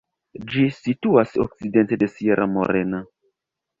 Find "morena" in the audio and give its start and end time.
2.59-3.03